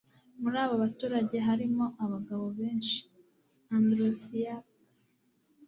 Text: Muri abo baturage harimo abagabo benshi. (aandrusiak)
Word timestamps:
Muri 0.41 0.57
abo 0.63 0.75
baturage 0.83 1.35
harimo 1.47 1.85
abagabo 2.03 2.45
benshi. 2.59 2.99
(aandrusiak) 3.73 4.65